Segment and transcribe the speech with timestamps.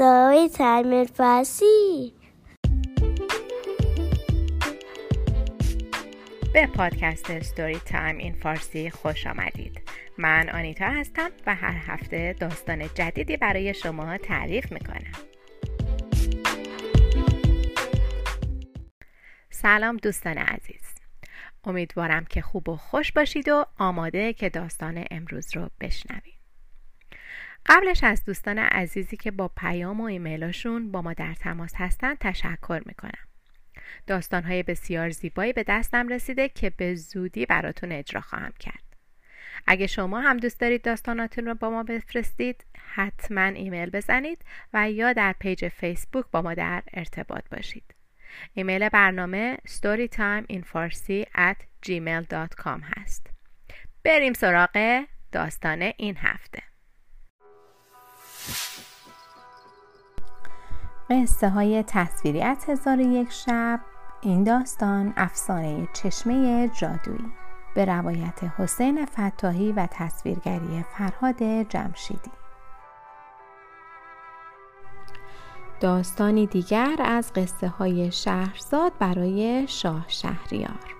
[0.00, 2.12] ستای تعمیر فارسی
[6.54, 9.80] به پادکست ستوری تایم این فارسی خوش آمدید.
[10.18, 15.12] من آنیتا هستم و هر هفته داستان جدیدی برای شما تعریف می‌کنم.
[19.50, 20.94] سلام دوستان عزیز.
[21.64, 26.39] امیدوارم که خوب و خوش باشید و آماده که داستان امروز رو بشنوید.
[27.66, 32.82] قبلش از دوستان عزیزی که با پیام و ایمیلاشون با ما در تماس هستن تشکر
[32.86, 33.26] می‌کنم.
[34.06, 38.90] داستانهای بسیار زیبایی به دستم رسیده که به زودی براتون اجرا خواهم کرد.
[39.66, 45.12] اگه شما هم دوست دارید داستاناتون رو با ما بفرستید حتما ایمیل بزنید و یا
[45.12, 47.94] در پیج فیسبوک با ما در ارتباط باشید.
[48.54, 51.56] ایمیل برنامه storytimeinfarsi at
[51.86, 53.26] gmail.com هست.
[54.04, 56.69] بریم سراغ داستان این هفته.
[61.10, 63.80] قصه های تصویری از هزار یک شب
[64.20, 67.32] این داستان افسانه چشمه جادویی.
[67.74, 72.30] به روایت حسین فتاحی و تصویرگری فرهاد جمشیدی.
[75.80, 80.99] داستانی دیگر از قصه های شهرزاد برای شاه شهریار.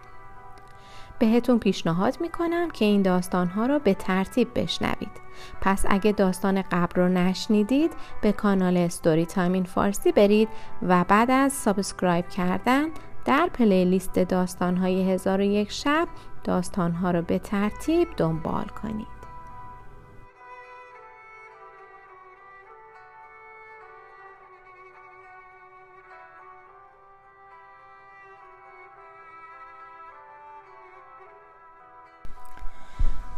[1.21, 5.21] بهتون پیشنهاد می‌کنم که این داستانها رو به ترتیب بشنوید.
[5.61, 10.49] پس اگه داستان قبل رو نشنیدید به کانال Story Time in Farsi برید
[10.83, 12.85] و بعد از subscribe کردن
[13.25, 16.09] در playlist داستانهای هزار و یک شب
[16.45, 19.20] داستانها رو به ترتیب دنبال کنید.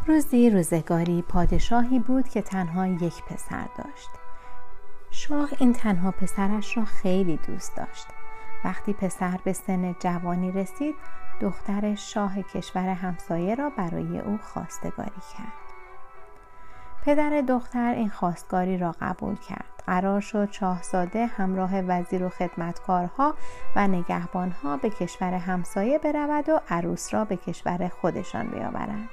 [0.07, 4.11] روزی روزگاری پادشاهی بود که تنها یک پسر داشت.
[5.11, 8.07] شاه این تنها پسرش را خیلی دوست داشت.
[8.65, 10.95] وقتی پسر به سن جوانی رسید
[11.41, 15.63] دختر شاه کشور همسایه را برای او خواستگاری کرد.
[17.05, 19.83] پدر دختر این خواستگاری را قبول کرد.
[19.87, 23.35] قرار شد شاهزاده همراه وزیر و خدمتکارها
[23.77, 29.09] و نگهبانها به کشور همسایه برود و عروس را به کشور خودشان بیاورند.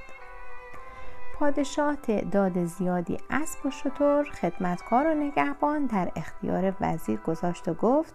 [1.39, 8.13] پادشاه تعداد زیادی اسب و شتر خدمتکار و نگهبان در اختیار وزیر گذاشت و گفت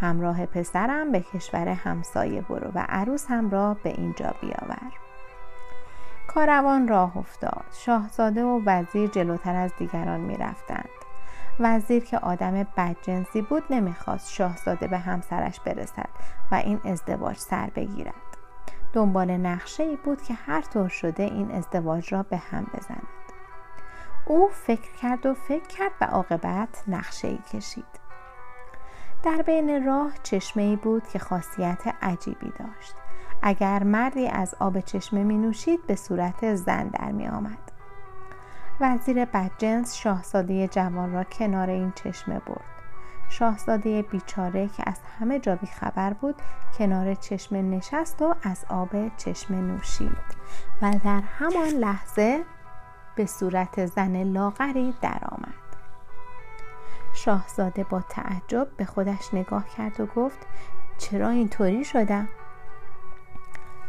[0.00, 4.92] همراه پسرم به کشور همسایه برو و عروس هم را به اینجا بیاور.
[6.28, 7.64] کاروان راه افتاد.
[7.72, 10.88] شاهزاده و وزیر جلوتر از دیگران می رفتند.
[11.60, 16.08] وزیر که آدم بدجنسی بود نمی‌خواست شاهزاده به همسرش برسد
[16.52, 18.33] و این ازدواج سر بگیرد.
[18.94, 23.06] دنبال نقشه ای بود که هر طور شده این ازدواج را به هم بزند.
[24.26, 28.04] او فکر کرد و فکر کرد و عاقبت نقشه ای کشید.
[29.22, 32.94] در بین راه چشمه ای بود که خاصیت عجیبی داشت.
[33.42, 37.72] اگر مردی از آب چشمه می نوشید به صورت زن در می آمد
[38.80, 42.73] وزیر بدجنس شاهزاده جوان را کنار این چشمه برد.
[43.38, 46.34] شاهزاده بیچاره که از همه جا خبر بود
[46.78, 50.16] کنار چشمه نشست و از آب چشمه نوشید
[50.82, 52.44] و در همان لحظه
[53.16, 55.54] به صورت زن لاغری درآمد.
[57.14, 60.46] شاهزاده با تعجب به خودش نگاه کرد و گفت
[60.98, 62.28] چرا اینطوری شدم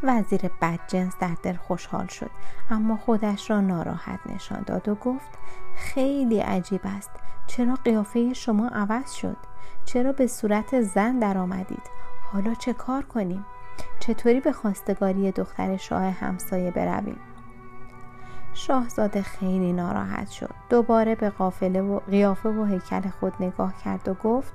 [0.07, 2.31] وزیر بدجنس در دل خوشحال شد
[2.69, 5.29] اما خودش را ناراحت نشان داد و گفت
[5.75, 7.11] خیلی عجیب است.
[7.47, 9.37] چرا قیافه شما عوض شد؟
[9.85, 11.89] چرا به صورت زن در آمدید
[12.31, 13.45] حالا چه کار کنیم؟
[13.99, 17.19] چطوری به خواستگاری دختر شاه همسایه برویم؟
[18.53, 20.53] شاهزاده خیلی ناراحت شد.
[20.69, 24.53] دوباره به قافله و قیافه و هیکل خود نگاه کرد و گفت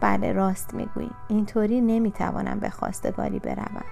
[0.00, 1.10] بله راست می‌گویی.
[1.28, 3.84] اینطوری نمی‌توانم به خواستگاری بروم.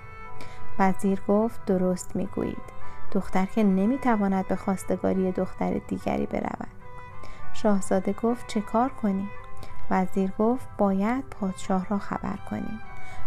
[0.78, 2.74] وزیر گفت درست می‌گویید.
[3.12, 6.68] دختر که نمی‌تواند به خواستگاری دختر دیگری برود.
[7.52, 9.30] شاهزاده گفت چه کار کنیم؟
[9.90, 12.80] وزیر گفت باید پادشاه را خبر کنیم.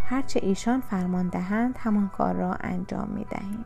[0.10, 3.66] هرچه ایشان فرمان دهند همان کار را انجام می دهیم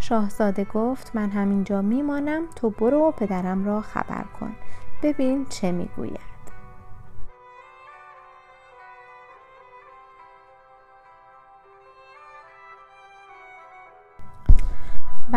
[0.00, 4.54] شاهزاده گفت من همینجا میمانم تو برو و پدرم را خبر کن.
[5.02, 6.31] ببین چه می‌گوید.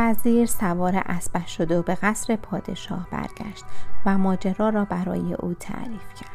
[0.06, 3.66] وزیر سوار اسبش شد و به قصر پادشاه برگشت
[4.06, 6.30] و ماجرا را برای او تعریف کرد.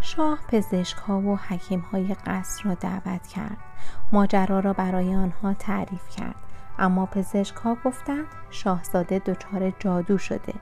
[0.00, 3.56] شاه پزشک ها و حکیم های قصر را دعوت کرد.
[4.12, 6.34] ماجرا را برای آنها تعریف کرد.
[6.78, 10.54] اما پزشک ها گفتند شاهزاده دچار جادو شده.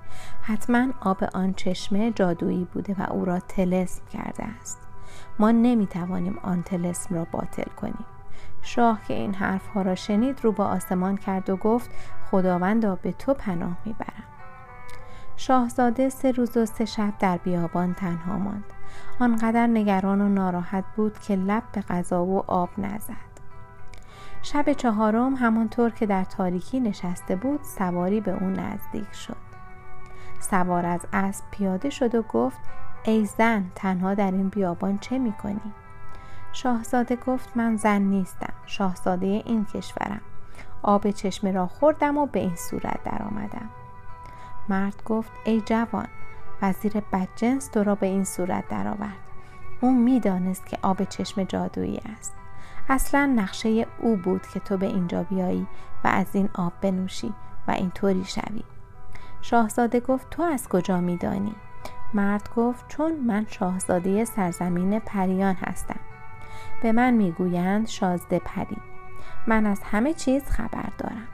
[0.42, 4.78] حتما آب آن چشمه جادویی بوده و او را تلسم کرده است.
[5.38, 8.04] ما نمی توانیم آن تلسم را باطل کنیم.
[8.66, 11.90] شاه که این حرف ها را شنید رو با آسمان کرد و گفت
[12.30, 14.24] خداوندا به تو پناه می‌برم.
[15.36, 18.64] شاهزاده سه روز و سه شب در بیابان تنها ماند.
[19.20, 23.36] آنقدر نگران و ناراحت بود که لب به غذا و آب نزد.
[24.42, 29.36] شب چهارم همانطور که در تاریکی نشسته بود سواری به او نزدیک شد.
[30.40, 32.58] سوار از اسب پیاده شد و گفت
[33.04, 35.72] ای زن تنها در این بیابان چه می کنی؟
[36.56, 40.20] شاهزاده گفت من زن نیستم شاهزاده این کشورم.
[40.82, 43.70] آب چشمه را خوردم و به این صورت درآمدم.
[44.68, 46.06] مرد گفت ای جوان
[46.62, 49.18] وزیر بدجنس تو را به این صورت درآورد.
[49.80, 52.34] او می‌دانست که آب چشم جادویی است.
[52.88, 55.66] اصلا نقشه او بود که تو به اینجا بیایی
[56.04, 57.34] و از این آب بنوشی
[57.68, 58.62] و اینطوری شوی.
[59.42, 61.54] شاهزاده گفت تو از کجا میدانی؟
[62.14, 66.00] مرد گفت چون من شاهزاده سرزمین پریان هستم.
[66.82, 68.76] به من می‌گویند شازده پری.
[69.46, 71.28] من از همه چیز خبر دارم.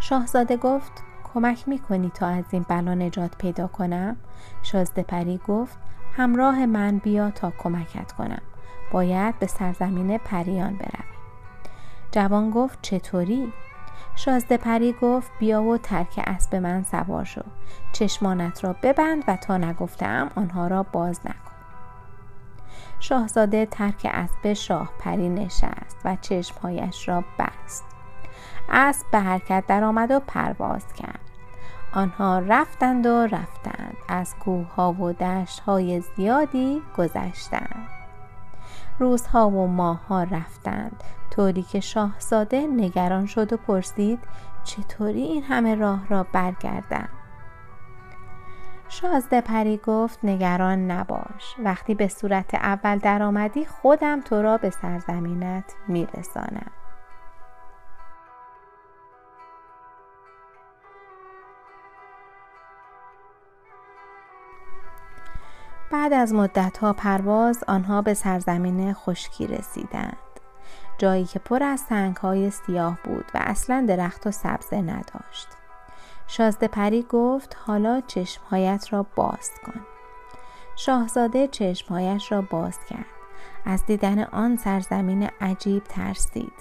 [0.00, 1.02] شاهزاده گفت
[1.34, 4.16] کمک می‌کنی تا از این بلا نجات پیدا کنم؟
[4.62, 5.78] شازده پری گفت
[6.16, 8.42] همراه من بیا تا کمکت کنم.
[8.92, 11.08] باید به سرزمین پریان بروی.
[12.12, 13.52] جوان گفت چطوری؟
[14.16, 17.42] شازده پری گفت بیا و ترک اسب من سوار شو.
[17.92, 21.47] چشمانت را ببند و تا نگفتم آنها را باز نکن.
[23.00, 27.84] شاهزاده ترک اسب شاه پری نشست و چشمهایش را بست.
[28.68, 31.20] اسب به حرکت درآمد و پرواز کرد.
[31.92, 33.96] آنها رفتند و رفتند.
[34.08, 37.88] از کوه ها و دشت های زیادی گذشتند.
[38.98, 41.04] روزها و ماهها رفتند.
[41.30, 44.18] طوری که شاهزاده نگران شد و پرسید
[44.64, 47.08] چطوری این همه راه را برگردم؟
[49.00, 51.54] شازده پری گفت نگران نباش.
[51.58, 56.70] وقتی به صورت اول درآمدی خودم تو را به سرزمینت میرسانم.
[65.92, 70.16] بعد از مدتها پرواز آنها به سرزمین خشکی رسیدند.
[70.98, 71.84] جایی که پر از
[72.22, 75.48] های سیاه بود و اصلا درخت و سبزه نداشت.
[76.30, 79.80] شازده پری گفت حالا چشمهایت را باز کن.
[80.76, 83.06] شاهزاده چشمهایش را باز کرد.
[83.64, 86.52] از دیدن آن سرزمین عجیب ترسید.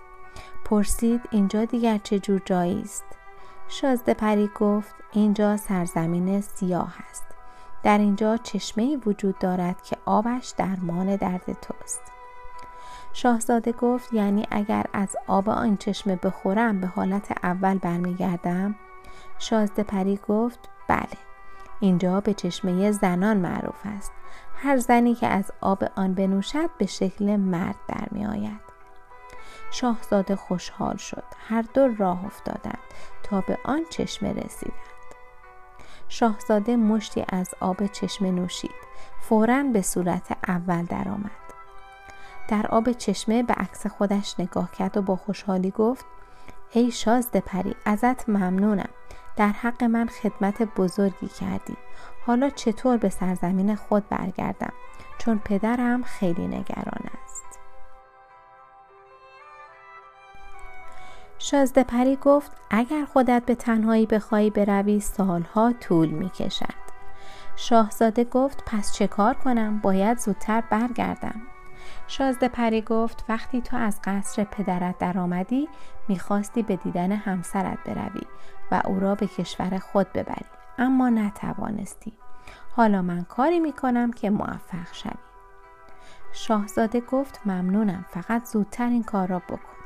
[0.65, 3.05] پرسید اینجا دیگر چه جور جایی است؟
[3.67, 7.25] شازده پری گفت اینجا سرزمین سیاه است.
[7.83, 12.01] در اینجا چشمه وجود دارد که آبش درمان درد توست.
[13.13, 18.75] شاهزاده گفت یعنی اگر از آب آن چشمه بخورم به حالت اول برمیگردم؟
[19.39, 21.17] شازده پری گفت بله
[21.79, 24.11] اینجا به چشمه زنان معروف است.
[24.55, 28.67] هر زنی که از آب آن بنوشد به شکل مرد در می آید
[29.71, 31.23] شاهزاده خوشحال شد.
[31.47, 32.79] هر دو راه افتادند
[33.23, 34.77] تا به آن چشمه رسیدند.
[36.09, 38.87] شاهزاده مشتی از آب چشمه نوشید.
[39.21, 41.31] فورا به صورت اول درآمد.
[42.47, 46.05] در آب چشمه به عکس خودش نگاه کرد و با خوشحالی گفت
[46.71, 48.89] ای شازده پری ازت ممنونم.
[49.37, 51.77] در حق من خدمت بزرگی کردی.
[52.25, 54.73] حالا چطور به سرزمین خود برگردم؟
[55.17, 57.59] چون پدرم خیلی نگران است.
[61.39, 66.87] شازده پری گفت اگر خودت به تنهایی بخواهی بروی سالها طول می کشد
[67.55, 71.41] شاهزاده گفت پس چه کار کنم؟ باید زودتر برگردم.
[72.07, 75.69] شازده پری گفت وقتی تو از قصر پدرت درآمدی
[76.07, 78.21] می‌خواستی به دیدن همسرت بروی
[78.71, 80.45] و او را به کشور خود ببری.
[80.77, 82.13] اما نتوانستی.
[82.75, 85.11] حالا من کاری می‌کنم که موفق شوی.
[86.33, 89.77] شاهزاده گفت ممنونم فقط زودتر این کار را بکن.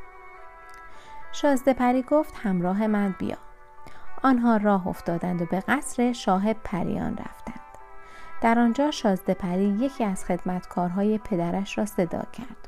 [1.31, 3.37] شازده پری گفت همراه من بیا.
[4.23, 7.70] آنها راه افتادند و به قصر شاه پریان رفتند.
[8.41, 12.67] در آنجا شازده پری یکی از خدمتکارهای پدرش را صدا کرد.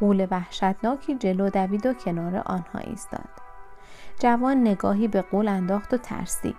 [0.00, 3.28] قول وحشتناکی جلو دوید و کنار آنها ایستاد.
[4.18, 6.56] جوان نگاهی به قول انداخت و ترسید.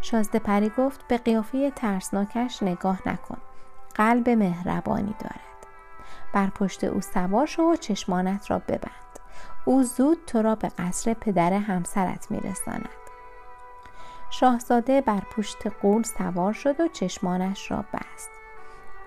[0.00, 3.38] شازده پری گفت به قیافه ترسناکش نگاه نکن.
[3.94, 5.40] قلب مهربانی دارد.
[6.32, 8.90] بر پشت او سوار شو و چشمانت را ببند.
[9.64, 13.05] او زود تو را به قصر پدر همسرت میرساند.
[14.30, 18.30] شاهزاده بر پشت قول سوار شد و چشمانش را بست.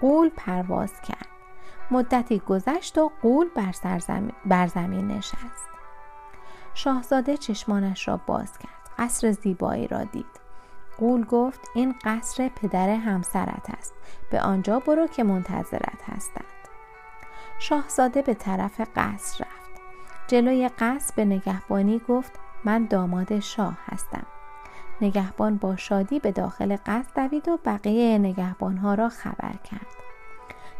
[0.02, 1.28] قول پرواز کرد.
[1.92, 3.74] مدتی گذشت و قول بر,
[4.46, 5.70] بر زمین نشست.
[6.74, 8.90] شاهزاده چشمانش را باز کرد.
[8.98, 10.40] قصر زیبایی را دید.
[10.98, 13.94] قول گفت این قصر پدر همسرت است.
[14.32, 16.46] به آنجا برو که منتظرت هستند.
[17.60, 19.82] شاهزاده به طرف قصر رفت.
[20.28, 22.32] جلوی قصر به نگهبانی گفت
[22.64, 24.26] من داماد شاه هستم.
[25.02, 30.00] نگهبان با شادی به داخل قصر دوید و بقیه نگهبانها را خبر کرد.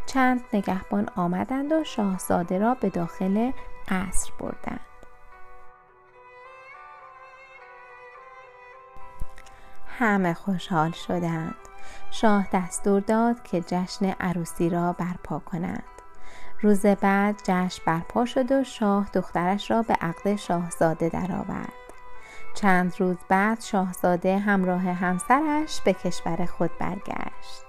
[0.06, 3.52] چند نگهبان آمدند و شاهزاده را به داخل
[3.88, 4.80] قصر بردند.
[10.00, 11.56] همه خوشحال شدند.
[12.12, 15.84] شاه دستور داد که جشن عروسی را برپا کنند.
[16.62, 21.79] روز بعد جشن برپا شد و شاه دخترش را به عقد شاهزاده درآورد.
[22.62, 27.64] چند روز بعد شاهزاده همراه همسرش به کشور خود برگشت.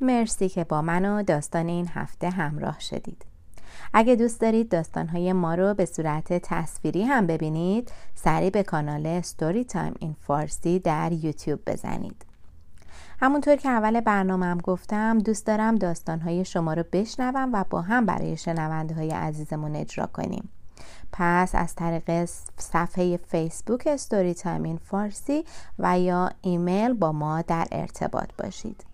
[0.00, 3.24] مرسی که با من و داستان این هفته همراه شدید.
[3.92, 9.64] اگه دوست دارید داستانهای ما رو به صورت تصویری هم ببینید سریع به کانال Story
[9.64, 12.33] Time in Farsi در یوتیوب بزنید.
[13.20, 18.36] همونطور که اول برنامهم گفتم دوست دارم داستانهای شما رو بشنوم و با هم برای
[18.36, 20.48] شنونده های عزیزمون اجرا کنیم.
[21.12, 22.28] پس از طریق
[22.58, 25.44] صفحه فیسبوک Story Time in Farsi
[25.78, 28.84] و یا ایمیل با ما در ارتباط باشید.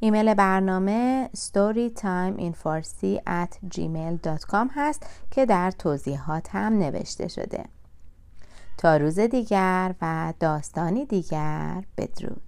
[0.00, 7.64] ایمیل برنامه storytimeinfarsi at gmail.com هست که در توضیحات هم نوشته شده.
[8.78, 12.45] تا روز دیگر و داستانی دیگر بدرود.